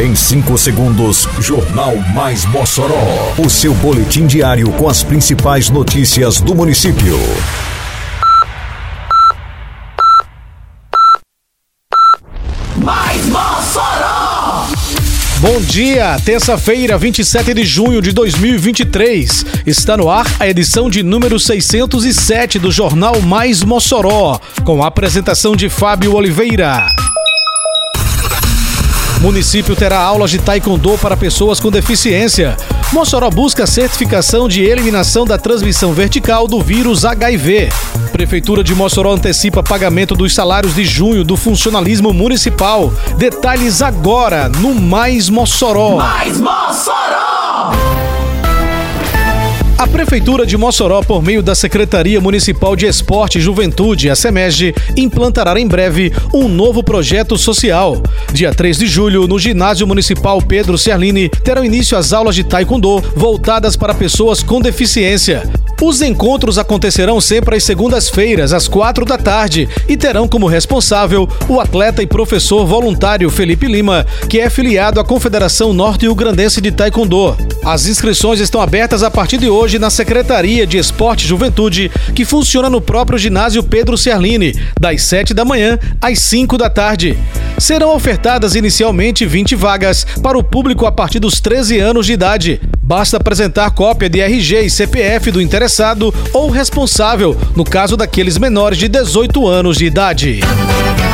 [0.00, 3.34] Em 5 segundos, Jornal Mais Mossoró.
[3.36, 7.18] O seu boletim diário com as principais notícias do município.
[12.78, 14.68] Mais Mossoró!
[15.38, 19.44] Bom dia, terça-feira, 27 de junho de 2023.
[19.66, 25.54] Está no ar a edição de número 607 do Jornal Mais Mossoró, com a apresentação
[25.54, 26.86] de Fábio Oliveira.
[29.20, 32.56] Município terá aulas de taekwondo para pessoas com deficiência.
[32.90, 37.68] Mossoró busca certificação de eliminação da transmissão vertical do vírus HIV.
[38.12, 42.92] Prefeitura de Mossoró antecipa pagamento dos salários de junho do funcionalismo municipal.
[43.18, 45.96] Detalhes agora no Mais Mossoró.
[45.96, 48.09] Mais Mossoró!
[49.80, 54.74] A Prefeitura de Mossoró, por meio da Secretaria Municipal de Esporte e Juventude, a SEMEG,
[54.94, 57.96] implantará em breve um novo projeto social.
[58.30, 63.00] Dia 3 de julho, no Ginásio Municipal Pedro Serlini, terão início as aulas de Taekwondo
[63.16, 65.44] voltadas para pessoas com deficiência.
[65.82, 71.58] Os encontros acontecerão sempre às segundas-feiras, às quatro da tarde, e terão como responsável o
[71.58, 77.34] atleta e professor voluntário Felipe Lima, que é filiado à Confederação Norte-Rio Grandense de Taekwondo.
[77.64, 82.26] As inscrições estão abertas a partir de hoje na Secretaria de Esporte e Juventude, que
[82.26, 87.16] funciona no próprio ginásio Pedro Serlini, das 7 da manhã às 5 da tarde.
[87.58, 92.60] Serão ofertadas inicialmente 20 vagas para o público a partir dos 13 anos de idade.
[92.90, 98.78] Basta apresentar cópia de RG e CPF do interessado ou responsável, no caso daqueles menores
[98.78, 100.40] de 18 anos de idade.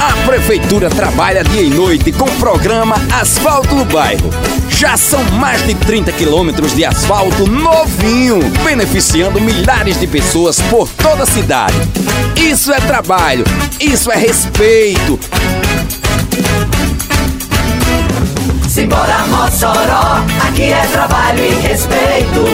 [0.00, 4.30] A Prefeitura trabalha dia e noite com o programa Asfalto no Bairro.
[4.68, 11.24] Já são mais de 30 quilômetros de asfalto novinho, beneficiando milhares de pessoas por toda
[11.24, 11.74] a cidade.
[12.36, 13.44] Isso é trabalho,
[13.80, 15.18] isso é respeito.
[18.74, 22.44] Simbora Mossoró, aqui é trabalho e respeito.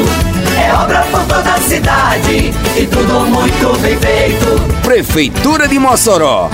[0.55, 4.83] É obra por toda a cidade e tudo muito bem feito.
[4.83, 6.51] Prefeitura de Mossoró.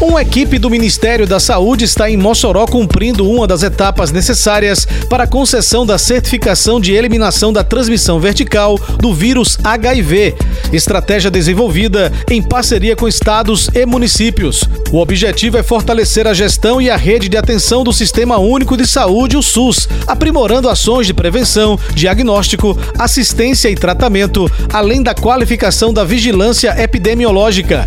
[0.00, 5.24] Uma equipe do Ministério da Saúde está em Mossoró cumprindo uma das etapas necessárias para
[5.24, 10.34] a concessão da certificação de eliminação da transmissão vertical do vírus HIV,
[10.72, 14.64] estratégia desenvolvida em parceria com estados e municípios.
[14.90, 18.86] O objetivo é fortalecer a gestão e a rede de atenção do Sistema Único de
[18.86, 26.04] Saúde, o SUS, aprimorando ações de prevenção, diagnóstico, assistência e tratamento, além da qualificação da
[26.04, 27.86] vigilância epidemiológica.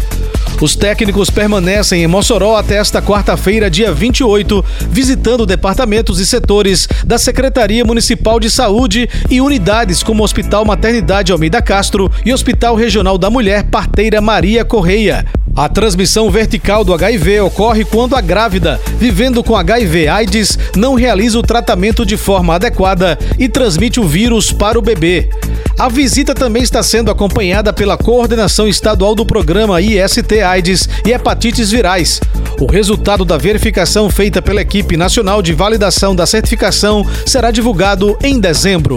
[0.64, 7.18] Os técnicos permanecem em Mossoró até esta quarta-feira, dia 28, visitando departamentos e setores da
[7.18, 13.30] Secretaria Municipal de Saúde e unidades como Hospital Maternidade Almeida Castro e Hospital Regional da
[13.30, 15.26] Mulher Parteira Maria Correia.
[15.54, 21.44] A transmissão vertical do HIV ocorre quando a grávida, vivendo com HIV/AIDS, não realiza o
[21.44, 25.30] tratamento de forma adequada e transmite o vírus para o bebê.
[25.78, 31.72] A visita também está sendo acompanhada pela coordenação estadual do programa IST AIDS e hepatites
[31.72, 32.22] virais.
[32.60, 38.40] O resultado da verificação feita pela equipe nacional de validação da certificação será divulgado em
[38.40, 38.96] dezembro.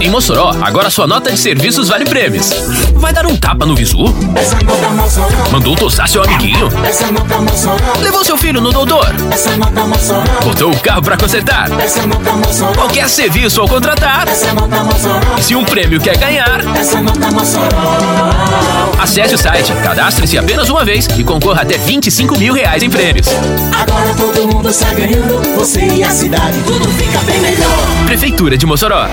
[0.00, 2.50] Em Mossoró, agora sua nota de serviços vale prêmios.
[2.94, 4.04] Vai dar um tapa no visu?
[5.50, 6.68] Mandou tossar seu amiguinho?
[8.00, 9.06] Levou seu filho no doutor?
[10.44, 11.68] Botou o carro pra consertar?
[12.76, 14.26] Qualquer serviço ao contratar?
[15.40, 16.60] Se um prêmio quer ganhar?
[18.98, 23.28] Acesse o site, cadastre-se apenas uma vez e concorra até 25 mil reais em prêmios.
[23.72, 28.06] Agora todo mundo está ganhando, você e a cidade, tudo fica bem melhor.
[28.06, 29.06] Prefeitura de Mossoró.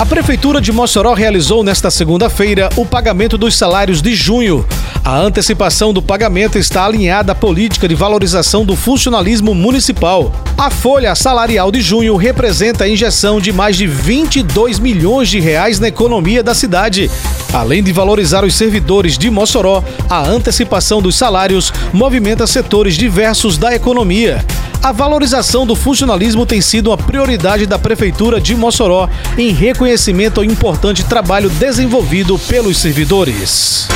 [0.00, 4.66] A Prefeitura de Mossoró realizou nesta segunda-feira o pagamento dos salários de junho.
[5.04, 10.32] A antecipação do pagamento está alinhada à política de valorização do funcionalismo municipal.
[10.56, 15.78] A folha salarial de junho representa a injeção de mais de 22 milhões de reais
[15.78, 17.10] na economia da cidade.
[17.52, 23.74] Além de valorizar os servidores de Mossoró, a antecipação dos salários movimenta setores diversos da
[23.74, 24.42] economia.
[24.82, 30.44] A valorização do funcionalismo tem sido uma prioridade da Prefeitura de Mossoró em reconhecimento ao
[30.44, 33.88] importante trabalho desenvolvido pelos servidores.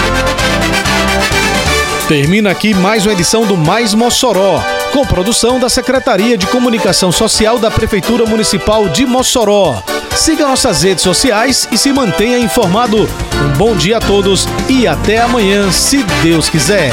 [2.07, 7.59] Termina aqui mais uma edição do Mais Mossoró, com produção da Secretaria de Comunicação Social
[7.59, 9.83] da Prefeitura Municipal de Mossoró.
[10.15, 13.09] Siga nossas redes sociais e se mantenha informado.
[13.43, 16.93] Um bom dia a todos e até amanhã, se Deus quiser.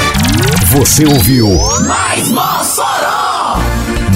[0.68, 1.46] Você ouviu
[1.86, 2.91] Mais Mossoró!